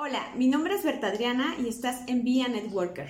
[0.00, 3.08] Hola, mi nombre es Berta Adriana y estás en Via Networker.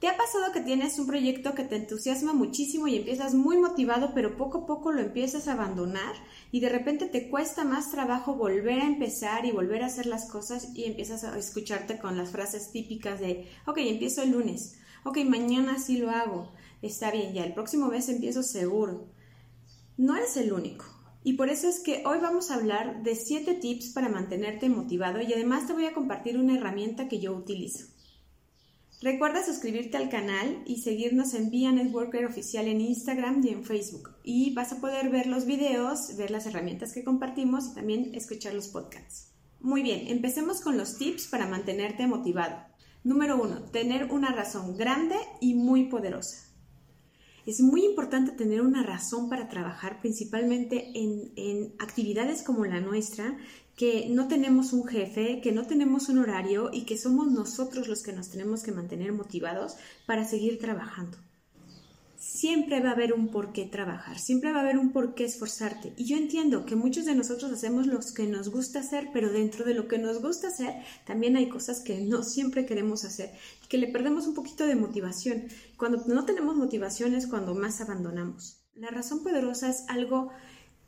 [0.00, 4.12] ¿Te ha pasado que tienes un proyecto que te entusiasma muchísimo y empiezas muy motivado,
[4.14, 6.14] pero poco a poco lo empiezas a abandonar
[6.50, 10.30] y de repente te cuesta más trabajo volver a empezar y volver a hacer las
[10.30, 15.18] cosas y empiezas a escucharte con las frases típicas de, ok, empiezo el lunes, ok,
[15.26, 16.50] mañana sí lo hago,
[16.80, 19.19] está bien, ya el próximo mes empiezo seguro.
[20.00, 20.86] No eres el único.
[21.24, 25.20] Y por eso es que hoy vamos a hablar de 7 tips para mantenerte motivado
[25.20, 27.84] y además te voy a compartir una herramienta que yo utilizo.
[29.02, 34.12] Recuerda suscribirte al canal y seguirnos en Via Networker Oficial en Instagram y en Facebook.
[34.24, 38.54] Y vas a poder ver los videos, ver las herramientas que compartimos y también escuchar
[38.54, 39.34] los podcasts.
[39.60, 42.56] Muy bien, empecemos con los tips para mantenerte motivado.
[43.04, 43.64] Número 1.
[43.64, 46.49] Tener una razón grande y muy poderosa.
[47.46, 53.36] Es muy importante tener una razón para trabajar, principalmente en, en, actividades como la nuestra,
[53.76, 58.02] que no tenemos un jefe, que no tenemos un horario y que somos nosotros los
[58.02, 61.16] que nos tenemos que mantener motivados para seguir trabajando.
[62.20, 65.24] Siempre va a haber un por qué trabajar, siempre va a haber un por qué
[65.24, 65.94] esforzarte.
[65.96, 69.64] Y yo entiendo que muchos de nosotros hacemos lo que nos gusta hacer, pero dentro
[69.64, 70.74] de lo que nos gusta hacer
[71.06, 73.32] también hay cosas que no siempre queremos hacer
[73.70, 75.44] que le perdemos un poquito de motivación.
[75.78, 78.60] Cuando no tenemos motivación es cuando más abandonamos.
[78.74, 80.30] La razón poderosa es algo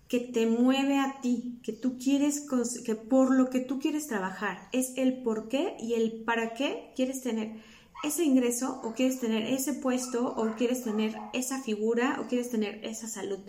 [0.09, 2.45] que te mueve a ti, que tú quieres,
[2.85, 6.93] que por lo que tú quieres trabajar, es el por qué y el para qué
[6.97, 7.63] quieres tener
[8.03, 12.85] ese ingreso o quieres tener ese puesto o quieres tener esa figura o quieres tener
[12.85, 13.41] esa salud.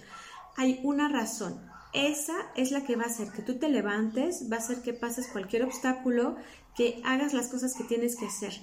[0.56, 1.60] Hay una razón.
[1.94, 4.94] Esa es la que va a hacer que tú te levantes, va a hacer que
[4.94, 6.36] pases cualquier obstáculo,
[6.76, 8.54] que hagas las cosas que tienes que hacer.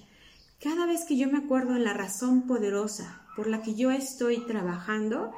[0.60, 4.44] Cada vez que yo me acuerdo en la razón poderosa por la que yo estoy
[4.46, 5.32] trabajando,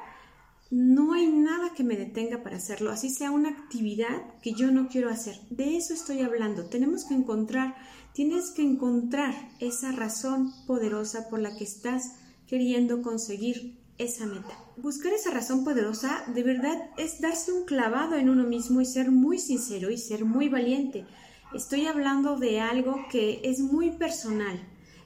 [0.69, 4.87] no hay nada que me detenga para hacerlo, así sea una actividad que yo no
[4.87, 5.39] quiero hacer.
[5.51, 6.65] De eso estoy hablando.
[6.65, 7.75] Tenemos que encontrar,
[8.13, 12.13] tienes que encontrar esa razón poderosa por la que estás
[12.47, 14.57] queriendo conseguir esa meta.
[14.77, 19.11] Buscar esa razón poderosa de verdad es darse un clavado en uno mismo y ser
[19.11, 21.05] muy sincero y ser muy valiente.
[21.53, 24.59] Estoy hablando de algo que es muy personal,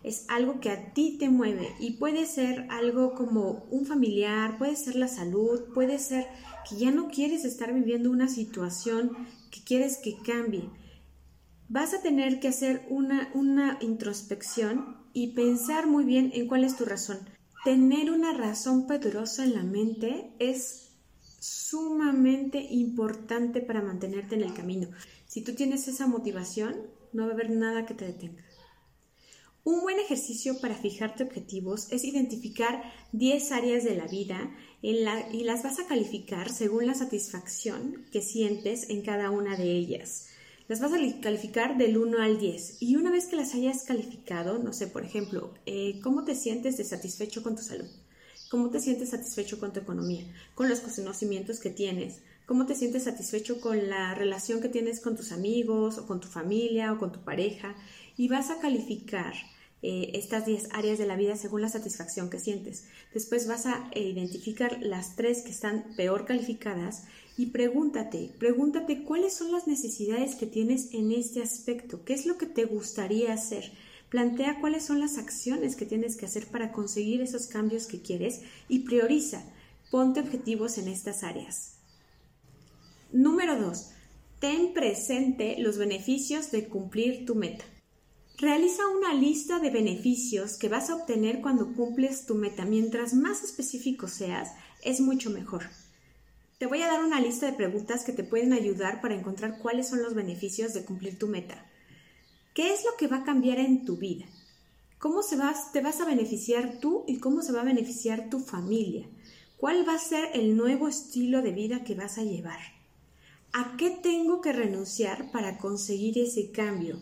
[0.04, 4.76] es algo que a ti te mueve y puede ser algo como un familiar, puede
[4.78, 6.26] ser la salud, puede ser
[6.70, 9.12] que ya no quieres estar viviendo una situación
[9.52, 10.70] que quieres que cambie.
[11.70, 16.78] Vas a tener que hacer una, una introspección y pensar muy bien en cuál es
[16.78, 17.20] tu razón.
[17.66, 20.92] Tener una razón poderosa en la mente es
[21.40, 24.88] sumamente importante para mantenerte en el camino.
[25.28, 26.76] Si tú tienes esa motivación,
[27.12, 28.46] no va a haber nada que te detenga.
[29.66, 35.04] Un buen ejercicio para fijarte objetivos es identificar 10 áreas de la vida y
[35.44, 40.30] las vas a calificar según la satisfacción que sientes en cada una de ellas.
[40.68, 44.60] Las vas a calificar del 1 al 10 y una vez que las hayas calificado,
[44.60, 47.88] no sé, por ejemplo, eh, ¿cómo te sientes de satisfecho con tu salud?
[48.52, 50.26] ¿Cómo te sientes satisfecho con tu economía?
[50.56, 52.22] ¿Con los conocimientos que tienes?
[52.46, 56.28] ¿Cómo te sientes satisfecho con la relación que tienes con tus amigos o con tu
[56.28, 57.74] familia o con tu pareja?
[58.18, 59.36] Y vas a calificar
[59.84, 62.86] eh, estas 10 áreas de la vida según la satisfacción que sientes.
[63.14, 67.04] Después vas a eh, identificar las tres que están peor calificadas
[67.38, 72.38] y pregúntate, pregúntate cuáles son las necesidades que tienes en este aspecto, qué es lo
[72.38, 73.72] que te gustaría hacer.
[74.10, 78.42] Plantea cuáles son las acciones que tienes que hacer para conseguir esos cambios que quieres
[78.70, 79.44] y prioriza.
[79.92, 81.76] Ponte objetivos en estas áreas.
[83.12, 83.90] Número 2.
[84.40, 87.66] Ten presente los beneficios de cumplir tu meta.
[88.40, 92.66] Realiza una lista de beneficios que vas a obtener cuando cumples tu meta.
[92.66, 94.52] Mientras más específico seas,
[94.84, 95.64] es mucho mejor.
[96.60, 99.90] Te voy a dar una lista de preguntas que te pueden ayudar para encontrar cuáles
[99.90, 101.66] son los beneficios de cumplir tu meta.
[102.54, 104.28] ¿Qué es lo que va a cambiar en tu vida?
[105.00, 105.38] ¿Cómo se
[105.74, 109.08] te vas a beneficiar tú y cómo se va a beneficiar tu familia?
[109.58, 112.60] ¿Cuál va a ser el nuevo estilo de vida que vas a llevar?
[113.52, 117.02] ¿A qué tengo que renunciar para conseguir ese cambio?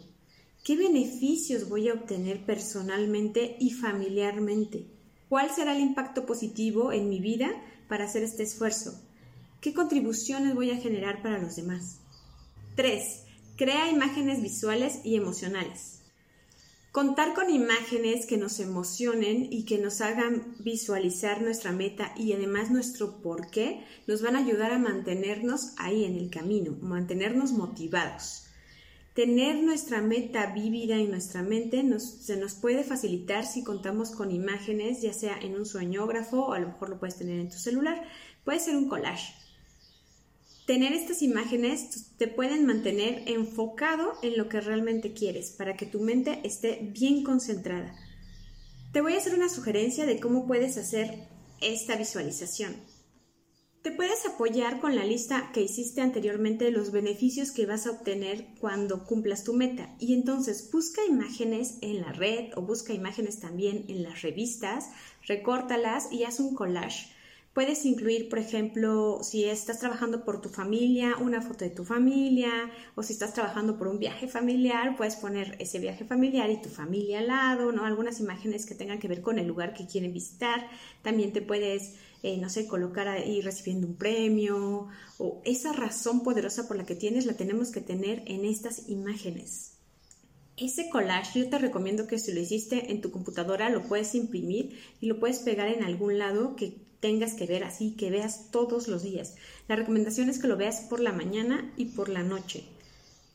[0.65, 4.87] ¿Qué beneficios voy a obtener personalmente y familiarmente?
[5.29, 7.51] ¿Cuál será el impacto positivo en mi vida
[7.87, 8.99] para hacer este esfuerzo?
[9.61, 11.99] ¿Qué contribuciones voy a generar para los demás?
[12.77, 13.25] 3.
[13.57, 16.01] Crea imágenes visuales y emocionales.
[16.91, 22.71] Contar con imágenes que nos emocionen y que nos hagan visualizar nuestra meta y además
[22.71, 28.44] nuestro por qué nos van a ayudar a mantenernos ahí en el camino, mantenernos motivados.
[29.15, 35.01] Tener nuestra meta vívida en nuestra mente se nos puede facilitar si contamos con imágenes,
[35.01, 38.05] ya sea en un sueñógrafo o a lo mejor lo puedes tener en tu celular,
[38.45, 39.33] Puede ser un collage.
[40.67, 45.99] Tener estas imágenes te pueden mantener enfocado en lo que realmente quieres para que tu
[45.99, 47.95] mente esté bien concentrada.
[48.93, 51.27] Te voy a hacer una sugerencia de cómo puedes hacer
[51.59, 52.75] esta visualización.
[53.85, 57.91] Te puedes apoyar con la lista que hiciste anteriormente de los beneficios que vas a
[57.91, 59.95] obtener cuando cumplas tu meta.
[59.99, 64.89] Y entonces busca imágenes en la red o busca imágenes también en las revistas,
[65.27, 67.14] recórtalas y haz un collage.
[67.55, 72.51] Puedes incluir, por ejemplo, si estás trabajando por tu familia, una foto de tu familia,
[72.95, 76.67] o si estás trabajando por un viaje familiar, puedes poner ese viaje familiar y tu
[76.67, 77.85] familia al lado, ¿no?
[77.85, 80.67] Algunas imágenes que tengan que ver con el lugar que quieren visitar.
[81.01, 81.93] También te puedes,
[82.23, 86.95] eh, no sé, colocar ahí recibiendo un premio, o esa razón poderosa por la que
[86.95, 89.77] tienes la tenemos que tener en estas imágenes.
[90.57, 94.77] Ese collage yo te recomiendo que si lo hiciste en tu computadora lo puedes imprimir
[94.99, 98.87] y lo puedes pegar en algún lado que tengas que ver así, que veas todos
[98.87, 99.35] los días.
[99.67, 102.63] La recomendación es que lo veas por la mañana y por la noche.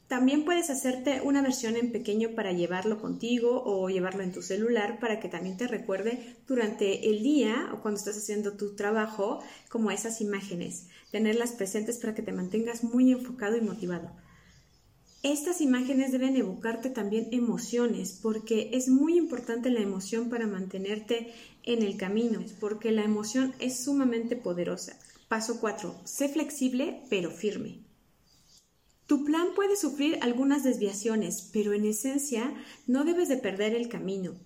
[0.08, 4.98] También puedes hacerte una versión en pequeño para llevarlo contigo o llevarlo en tu celular
[4.98, 9.38] para que también te recuerde durante el día o cuando estás haciendo tu trabajo
[9.68, 10.88] como esas imágenes.
[11.12, 14.10] Tenerlas presentes para que te mantengas muy enfocado y motivado.
[15.22, 21.34] Estas imágenes deben evocarte también emociones, porque es muy importante la emoción para mantenerte
[21.64, 24.98] en el camino, porque la emoción es sumamente poderosa.
[25.28, 25.94] Paso 4.
[26.04, 27.84] Sé flexible pero firme.
[29.06, 32.54] Tu plan puede sufrir algunas desviaciones, pero en esencia
[32.86, 34.36] no debes de perder el camino.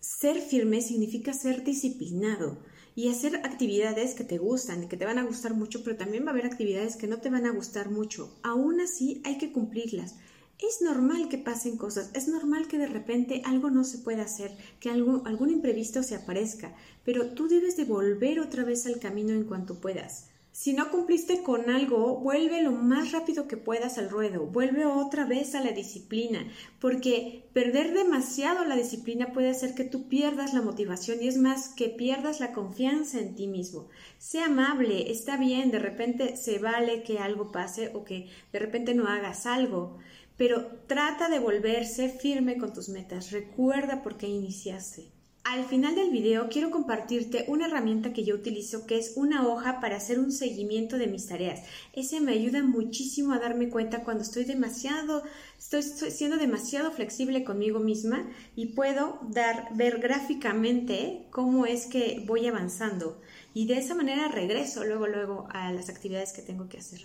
[0.00, 2.58] Ser firme significa ser disciplinado
[2.94, 6.28] y hacer actividades que te gustan, que te van a gustar mucho, pero también va
[6.28, 8.38] a haber actividades que no te van a gustar mucho.
[8.42, 10.16] Aún así hay que cumplirlas.
[10.62, 14.54] Es normal que pasen cosas, es normal que de repente algo no se pueda hacer,
[14.78, 19.44] que algún imprevisto se aparezca, pero tú debes de volver otra vez al camino en
[19.44, 20.26] cuanto puedas.
[20.52, 25.24] Si no cumpliste con algo, vuelve lo más rápido que puedas al ruedo, vuelve otra
[25.24, 26.44] vez a la disciplina,
[26.80, 31.68] porque perder demasiado la disciplina puede hacer que tú pierdas la motivación y es más
[31.68, 33.88] que pierdas la confianza en ti mismo.
[34.18, 38.92] Sé amable, está bien, de repente se vale que algo pase o que de repente
[38.92, 39.98] no hagas algo,
[40.40, 45.12] pero trata de volverse firme con tus metas, recuerda por qué iniciaste.
[45.44, 49.80] Al final del video quiero compartirte una herramienta que yo utilizo que es una hoja
[49.80, 51.60] para hacer un seguimiento de mis tareas.
[51.92, 55.24] Ese me ayuda muchísimo a darme cuenta cuando estoy demasiado,
[55.58, 58.26] estoy, siendo demasiado flexible conmigo misma
[58.56, 63.20] y puedo dar, ver gráficamente cómo es que voy avanzando.
[63.52, 67.02] Y de esa manera regreso luego, luego a las actividades que tengo que hacer.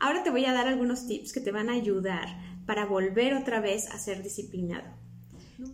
[0.00, 2.28] Ahora te voy a dar algunos tips que te van a ayudar
[2.66, 4.86] para volver otra vez a ser disciplinado.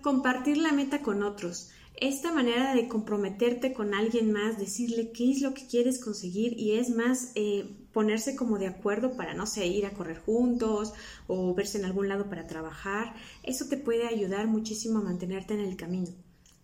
[0.00, 1.70] Compartir la meta con otros.
[1.96, 6.72] Esta manera de comprometerte con alguien más, decirle qué es lo que quieres conseguir y
[6.72, 10.92] es más eh, ponerse como de acuerdo para, no sé, ir a correr juntos
[11.28, 15.60] o verse en algún lado para trabajar, eso te puede ayudar muchísimo a mantenerte en
[15.60, 16.10] el camino.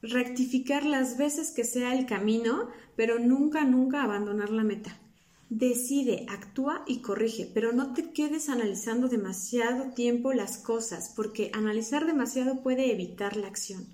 [0.03, 4.99] Rectificar las veces que sea el camino, pero nunca, nunca abandonar la meta.
[5.51, 12.07] Decide, actúa y corrige, pero no te quedes analizando demasiado tiempo las cosas, porque analizar
[12.07, 13.85] demasiado puede evitar la acción.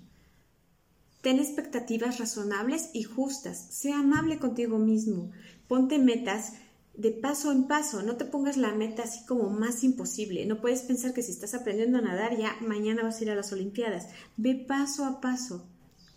[1.23, 5.31] Ten expectativas razonables y justas, sea amable contigo mismo,
[5.67, 6.53] ponte metas
[6.93, 10.83] de paso en paso, no te pongas la meta así como más imposible, no puedes
[10.83, 14.09] pensar que si estás aprendiendo a nadar ya mañana vas a ir a las Olimpiadas,
[14.37, 15.65] ve paso a paso,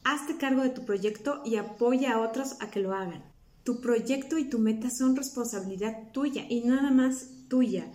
[0.05, 3.30] hazte cargo de tu proyecto y apoya a otros a que lo hagan.
[3.65, 7.93] Tu proyecto y tu meta son responsabilidad tuya y nada más tuya.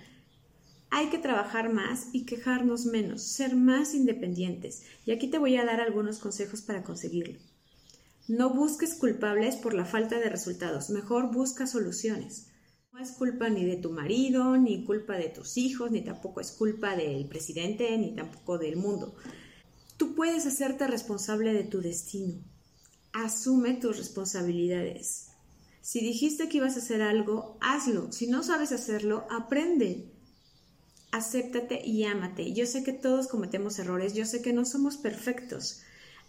[0.92, 4.84] Hay que trabajar más y quejarnos menos, ser más independientes.
[5.06, 7.40] Y aquí te voy a dar algunos consejos para conseguirlo.
[8.28, 12.48] No busques culpables por la falta de resultados, mejor busca soluciones.
[12.92, 16.52] No es culpa ni de tu marido, ni culpa de tus hijos, ni tampoco es
[16.52, 19.16] culpa del presidente, ni tampoco del mundo.
[19.98, 22.42] Tú puedes hacerte responsable de tu destino.
[23.12, 25.35] Asume tus responsabilidades.
[25.86, 28.12] Si dijiste que ibas a hacer algo, hazlo.
[28.12, 30.10] Si no sabes hacerlo, aprende.
[31.12, 32.54] Acéptate y ámate.
[32.54, 35.84] Yo sé que todos cometemos errores, yo sé que no somos perfectos.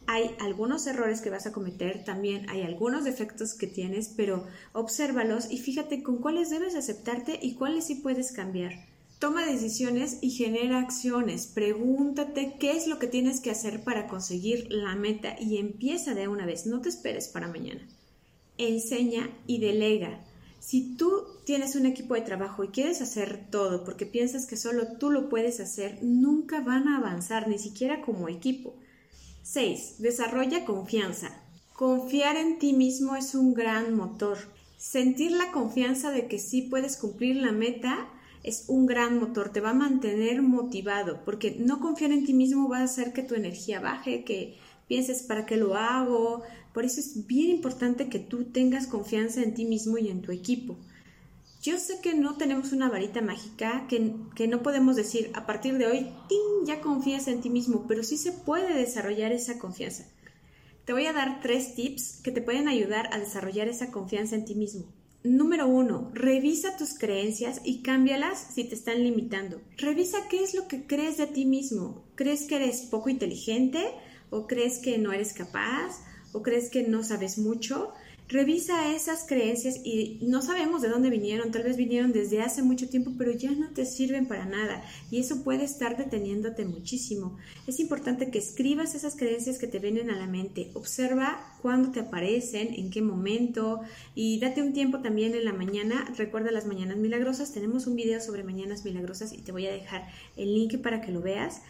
[0.07, 5.51] Hay algunos errores que vas a cometer, también hay algunos defectos que tienes, pero obsérvalos
[5.51, 8.73] y fíjate con cuáles debes aceptarte y cuáles sí puedes cambiar.
[9.21, 11.47] Toma decisiones y genera acciones.
[11.47, 16.29] Pregúntate qué es lo que tienes que hacer para conseguir la meta y empieza de
[16.29, 16.67] una vez.
[16.67, 17.89] No te esperes para mañana
[18.59, 20.25] enseña y delega.
[20.59, 24.97] Si tú tienes un equipo de trabajo y quieres hacer todo porque piensas que solo
[24.99, 28.75] tú lo puedes hacer, nunca van a avanzar, ni siquiera como equipo.
[29.43, 29.97] 6.
[29.99, 31.41] Desarrolla confianza.
[31.73, 34.39] Confiar en ti mismo es un gran motor.
[34.77, 38.09] Sentir la confianza de que sí puedes cumplir la meta
[38.43, 42.69] es un gran motor, te va a mantener motivado, porque no confiar en ti mismo
[42.69, 46.43] va a hacer que tu energía baje, que pienses para qué lo hago.
[46.77, 50.31] Por eso es bien importante que tú tengas confianza en ti mismo y en tu
[50.31, 50.77] equipo.
[51.63, 55.79] Yo sé que no tenemos una varita mágica, que, que no podemos decir a partir
[55.79, 56.11] de hoy,
[56.67, 60.05] ya confías en ti mismo, pero sí se puede desarrollar esa confianza.
[60.85, 64.45] Te voy a dar tres tips que te pueden ayudar a desarrollar esa confianza en
[64.45, 64.85] ti mismo.
[65.25, 69.63] Número uno, revisa tus creencias y cámbialas si te están limitando.
[69.79, 72.05] Revisa qué es lo que crees de ti mismo.
[72.17, 73.83] ¿Crees que eres poco inteligente?
[74.29, 76.03] ¿O crees que no eres capaz?
[76.37, 77.95] ¿O crees que no sabes mucho?
[78.29, 82.91] Revisa esas creencias y no sabemos de dónde vinieron, tal vez vinieron desde hace mucho
[82.91, 87.39] tiempo, pero ya no te sirven para nada y eso puede estar deteniéndote muchísimo.
[87.67, 92.01] Es importante que escribas esas creencias que te vienen a la mente, observa cuándo te
[92.01, 93.81] aparecen, en qué momento
[94.15, 96.13] y date un tiempo también en la mañana.
[96.19, 100.07] Recuerda las mañanas milagrosas, tenemos un video sobre mañanas milagrosas y te voy a dejar
[100.37, 101.63] el link para que lo veas.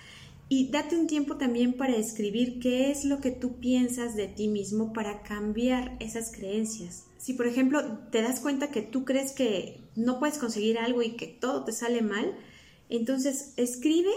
[0.49, 4.47] Y date un tiempo también para escribir qué es lo que tú piensas de ti
[4.47, 7.05] mismo para cambiar esas creencias.
[7.19, 11.17] Si por ejemplo te das cuenta que tú crees que no puedes conseguir algo y
[11.17, 12.37] que todo te sale mal,
[12.89, 14.11] entonces escribe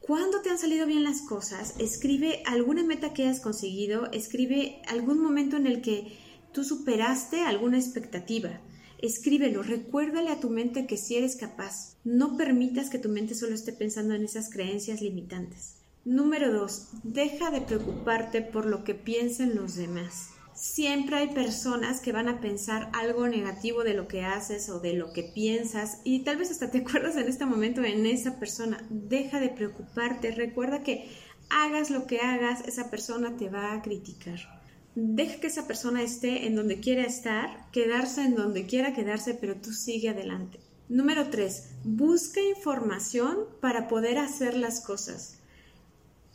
[0.00, 5.20] cuándo te han salido bien las cosas, escribe alguna meta que hayas conseguido, escribe algún
[5.20, 6.18] momento en el que
[6.52, 8.60] tú superaste alguna expectativa.
[9.02, 11.96] Escríbelo, recuérdale a tu mente que si eres capaz.
[12.04, 15.76] No permitas que tu mente solo esté pensando en esas creencias limitantes.
[16.04, 16.88] Número 2.
[17.02, 20.28] Deja de preocuparte por lo que piensen los demás.
[20.54, 24.92] Siempre hay personas que van a pensar algo negativo de lo que haces o de
[24.92, 28.86] lo que piensas y tal vez hasta te acuerdas en este momento en esa persona.
[28.90, 30.32] Deja de preocuparte.
[30.32, 31.08] Recuerda que
[31.48, 34.59] hagas lo que hagas, esa persona te va a criticar
[34.94, 39.56] deja que esa persona esté en donde quiera estar, quedarse en donde quiera quedarse, pero
[39.56, 40.60] tú sigue adelante.
[40.88, 41.68] Número 3.
[41.84, 45.38] Busca información para poder hacer las cosas.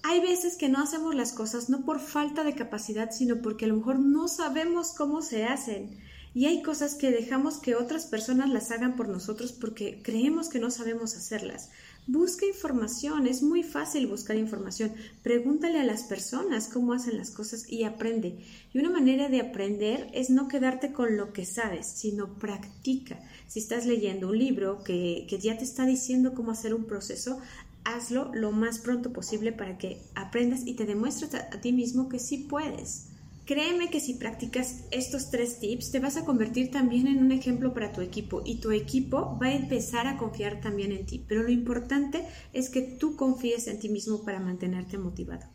[0.04, 3.68] Hay veces que no hacemos las cosas no por falta de capacidad, sino porque a
[3.68, 5.98] lo mejor no sabemos cómo se hacen.
[6.36, 10.60] Y hay cosas que dejamos que otras personas las hagan por nosotros porque creemos que
[10.60, 11.70] no sabemos hacerlas.
[12.08, 14.92] Busca información, es muy fácil buscar información.
[15.24, 18.38] Pregúntale a las personas cómo hacen las cosas y aprende.
[18.74, 23.18] Y una manera de aprender es no quedarte con lo que sabes, sino practica.
[23.48, 27.40] Si estás leyendo un libro que, que ya te está diciendo cómo hacer un proceso,
[27.86, 32.10] hazlo lo más pronto posible para que aprendas y te demuestres a, a ti mismo
[32.10, 33.15] que sí puedes.
[33.46, 37.76] Créeme que si practicas estos tres tips te vas a convertir también en un ejemplo
[37.76, 41.24] para tu equipo y tu equipo va a empezar a confiar también en ti.
[41.28, 45.46] Pero lo importante es que tú confíes en ti mismo para mantenerte motivado.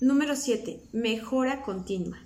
[0.00, 0.88] Número 7.
[0.92, 2.18] Mejora continua.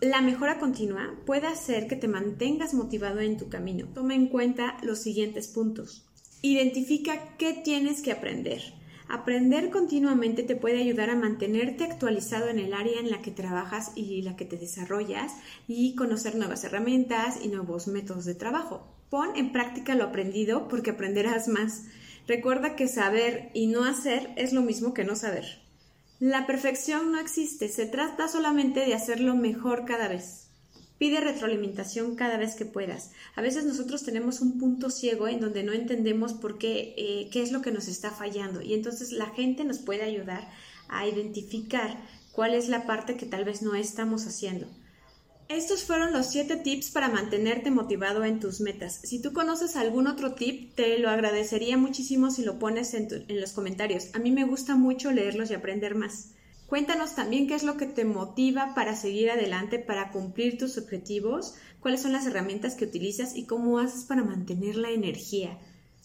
[0.00, 3.88] La mejora continua puede hacer que te mantengas motivado en tu camino.
[3.92, 6.06] Toma en cuenta los siguientes puntos.
[6.40, 8.79] Identifica qué tienes que aprender.
[9.12, 13.90] Aprender continuamente te puede ayudar a mantenerte actualizado en el área en la que trabajas
[13.96, 15.32] y la que te desarrollas
[15.66, 18.86] y conocer nuevas herramientas y nuevos métodos de trabajo.
[19.10, 21.86] Pon en práctica lo aprendido porque aprenderás más.
[22.28, 25.60] Recuerda que saber y no hacer es lo mismo que no saber.
[26.20, 30.49] La perfección no existe, se trata solamente de hacerlo mejor cada vez.
[31.00, 33.12] Pide retroalimentación cada vez que puedas.
[33.34, 37.40] A veces nosotros tenemos un punto ciego en donde no entendemos por qué, eh, qué
[37.40, 40.46] es lo que nos está fallando y entonces la gente nos puede ayudar
[40.90, 41.96] a identificar
[42.32, 44.66] cuál es la parte que tal vez no estamos haciendo.
[45.48, 49.00] Estos fueron los 7 tips para mantenerte motivado en tus metas.
[49.02, 53.40] Si tú conoces algún otro tip, te lo agradecería muchísimo si lo pones en, en
[53.40, 54.10] los comentarios.
[54.12, 56.32] A mí me gusta mucho leerlos y aprender más.
[56.70, 61.54] Cuéntanos también qué es lo que te motiva para seguir adelante, para cumplir tus objetivos,
[61.80, 65.58] cuáles son las herramientas que utilizas y cómo haces para mantener la energía.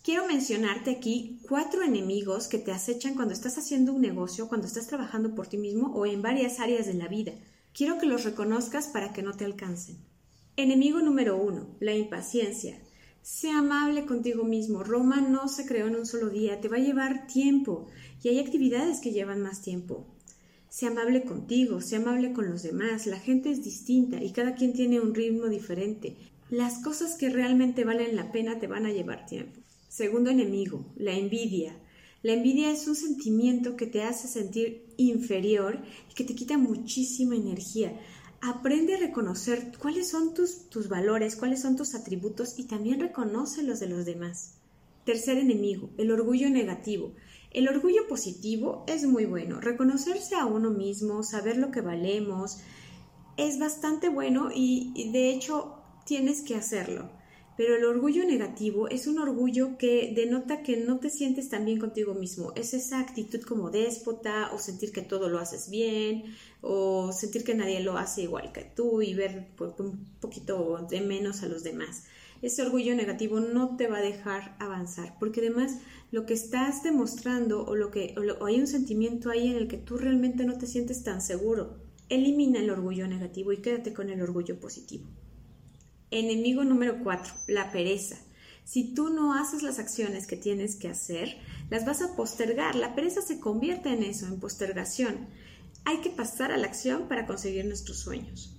[0.04, 4.88] Quiero mencionarte aquí cuatro enemigos que te acechan cuando estás haciendo un negocio, cuando estás
[4.88, 7.34] trabajando por ti mismo o en varias áreas de la vida.
[7.72, 9.98] Quiero que los reconozcas para que no te alcancen.
[10.58, 12.82] Enemigo número uno, la impaciencia.
[13.22, 14.84] Sea amable contigo mismo.
[14.84, 17.86] Roma no se creó en un solo día, te va a llevar tiempo
[18.24, 20.15] y hay actividades que llevan más tiempo.
[20.76, 23.08] Sea amable contigo, sea amable con los demás.
[23.08, 26.18] La gente es distinta y cada quien tiene un ritmo diferente.
[26.50, 29.62] Las cosas que realmente valen la pena te van a llevar tiempo.
[29.88, 31.78] Segundo enemigo, la envidia.
[32.24, 37.38] La envidia es un sentimiento que te hace sentir inferior y que te quita muchísima
[37.38, 37.98] energía.
[38.42, 43.64] Aprende a reconocer cuáles son tus, tus valores, cuáles son tus atributos y también reconoce
[43.64, 44.56] los de los demás.
[45.06, 47.14] Tercer enemigo, el orgullo negativo.
[47.56, 49.62] El orgullo positivo es muy bueno.
[49.62, 52.58] Reconocerse a uno mismo, saber lo que valemos,
[53.38, 57.10] es bastante bueno y, de hecho tienes que hacerlo.
[57.56, 61.80] Pero el orgullo negativo es un orgullo que denota que no te sientes tan bien
[61.80, 62.52] contigo mismo.
[62.58, 66.26] Es esa actitud como déspota o sentir que todo lo haces bien
[66.60, 71.00] o sentir que nadie lo hace igual que tú y ver pues, un poquito de
[71.00, 72.04] menos a los demás.
[72.42, 75.80] Ese orgullo negativo no te va a dejar avanzar porque además
[76.12, 79.78] lo que estás demostrando o lo que o hay un sentimiento ahí en el que
[79.78, 81.78] tú realmente no te sientes tan seguro.
[82.10, 85.08] Elimina el orgullo negativo y quédate con el orgullo positivo.
[86.12, 88.18] Enemigo número 4, la pereza.
[88.64, 91.38] Si tú no haces las acciones que tienes que hacer,
[91.70, 92.76] las vas a postergar.
[92.76, 95.28] La pereza se convierte en eso, en postergación.
[95.84, 98.55] Hay que pasar a la acción para conseguir nuestros sueños.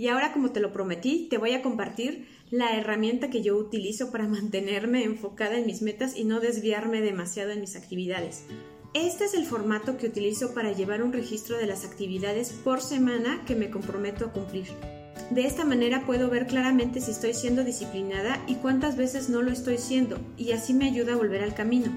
[0.00, 4.10] Y ahora, como te lo prometí, te voy a compartir la herramienta que yo utilizo
[4.10, 8.44] para mantenerme enfocada en mis metas y no desviarme demasiado en mis actividades.
[8.94, 13.44] Este es el formato que utilizo para llevar un registro de las actividades por semana
[13.44, 14.68] que me comprometo a cumplir.
[15.28, 19.50] De esta manera puedo ver claramente si estoy siendo disciplinada y cuántas veces no lo
[19.50, 21.92] estoy siendo, y así me ayuda a volver al camino.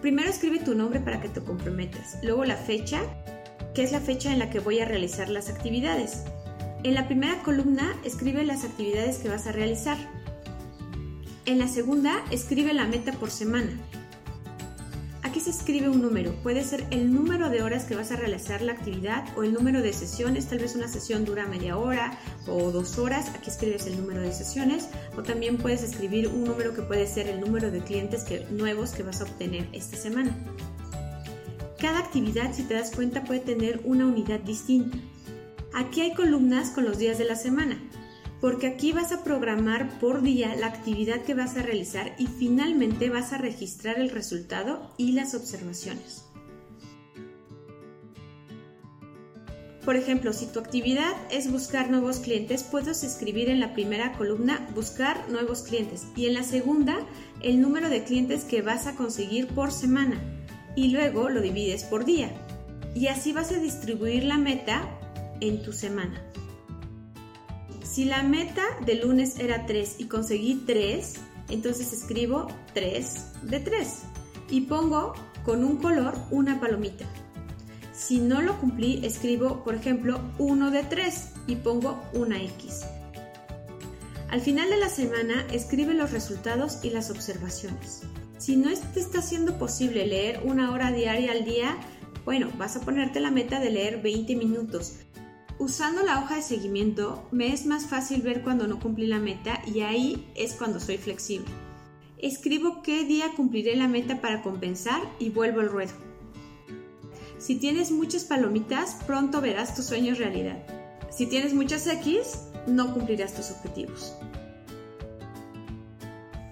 [0.00, 3.02] Primero escribe tu nombre para que te comprometas, luego la fecha,
[3.74, 6.24] que es la fecha en la que voy a realizar las actividades.
[6.84, 9.96] En la primera columna escribe las actividades que vas a realizar.
[11.46, 13.70] En la segunda escribe la meta por semana.
[15.22, 18.60] Aquí se escribe un número, puede ser el número de horas que vas a realizar
[18.60, 22.70] la actividad o el número de sesiones, tal vez una sesión dura media hora o
[22.70, 26.82] dos horas, aquí escribes el número de sesiones o también puedes escribir un número que
[26.82, 30.36] puede ser el número de clientes nuevos que vas a obtener esta semana.
[31.80, 34.98] Cada actividad, si te das cuenta, puede tener una unidad distinta.
[35.74, 37.78] Aquí hay columnas con los días de la semana
[38.44, 43.08] porque aquí vas a programar por día la actividad que vas a realizar y finalmente
[43.08, 46.26] vas a registrar el resultado y las observaciones.
[49.82, 54.68] Por ejemplo, si tu actividad es buscar nuevos clientes, puedes escribir en la primera columna
[54.74, 56.98] buscar nuevos clientes y en la segunda
[57.40, 60.20] el número de clientes que vas a conseguir por semana
[60.76, 62.30] y luego lo divides por día.
[62.94, 65.00] Y así vas a distribuir la meta
[65.48, 66.22] en tu semana.
[67.82, 71.14] Si la meta de lunes era 3 y conseguí 3,
[71.50, 74.02] entonces escribo 3 de 3
[74.50, 77.06] y pongo con un color una palomita.
[77.92, 82.84] Si no lo cumplí, escribo, por ejemplo, 1 de 3 y pongo una X.
[84.28, 88.02] Al final de la semana, escribe los resultados y las observaciones.
[88.38, 91.76] Si no te está siendo posible leer una hora diaria al día,
[92.24, 94.94] bueno, vas a ponerte la meta de leer 20 minutos.
[95.58, 99.62] Usando la hoja de seguimiento me es más fácil ver cuando no cumplí la meta
[99.64, 101.48] y ahí es cuando soy flexible.
[102.18, 105.92] Escribo qué día cumpliré la meta para compensar y vuelvo al ruedo.
[107.38, 110.58] Si tienes muchas palomitas, pronto verás tus sueños realidad.
[111.10, 114.16] Si tienes muchas X, no cumplirás tus objetivos.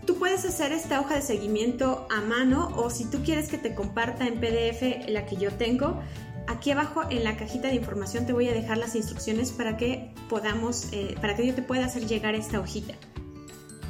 [0.07, 3.75] Tú puedes hacer esta hoja de seguimiento a mano o si tú quieres que te
[3.75, 6.01] comparta en PDF la que yo tengo,
[6.49, 10.13] Aquí abajo en la cajita de información te voy a dejar las instrucciones para que
[10.29, 12.95] podamos, eh, para que yo te pueda hacer llegar esta hojita.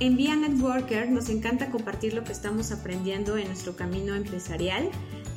[0.00, 4.90] En Via Networker nos encanta compartir lo que estamos aprendiendo en nuestro camino empresarial.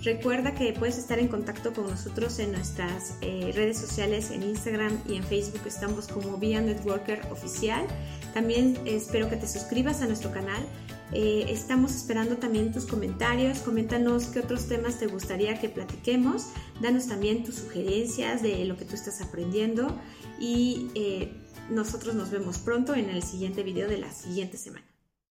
[0.03, 4.99] Recuerda que puedes estar en contacto con nosotros en nuestras eh, redes sociales, en Instagram
[5.07, 7.85] y en Facebook estamos como Via Networker Oficial.
[8.33, 10.63] También espero que te suscribas a nuestro canal
[11.11, 13.59] eh, estamos esperando también tus comentarios.
[13.59, 16.47] Coméntanos qué otros temas te gustaría que platiquemos.
[16.81, 19.87] Danos también tus sugerencias de lo que tú estás aprendiendo.
[20.39, 21.31] Y eh,
[21.69, 24.94] nosotros nos vemos pronto en el siguiente video de la siguiente semana.